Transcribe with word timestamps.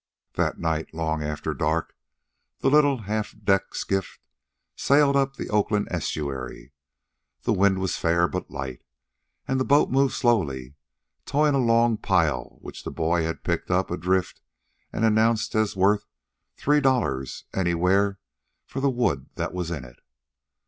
That 0.33 0.57
night, 0.57 0.95
long 0.95 1.21
after 1.21 1.53
dark, 1.53 1.95
the 2.61 2.71
little, 2.71 3.03
half 3.03 3.35
decked 3.43 3.75
skiff 3.77 4.17
sailed 4.75 5.15
up 5.15 5.35
the 5.35 5.51
Oakland 5.51 5.89
Estuary. 5.91 6.73
The 7.43 7.53
wind 7.53 7.77
was 7.77 7.97
fair 7.97 8.27
but 8.27 8.49
light, 8.49 8.81
and 9.47 9.59
the 9.59 9.63
boat 9.63 9.91
moved 9.91 10.15
slowly, 10.15 10.73
towing 11.27 11.53
a 11.53 11.59
long 11.59 11.97
pile 11.97 12.57
which 12.61 12.83
the 12.83 12.89
boy 12.89 13.25
had 13.25 13.43
picked 13.43 13.69
up 13.69 13.91
adrift 13.91 14.41
and 14.91 15.05
announced 15.05 15.53
as 15.53 15.75
worth 15.75 16.07
three 16.57 16.81
dollars 16.81 17.45
anywhere 17.53 18.17
for 18.65 18.79
the 18.79 18.89
wood 18.89 19.29
that 19.35 19.53
was 19.53 19.69
in 19.69 19.85
it. 19.85 19.99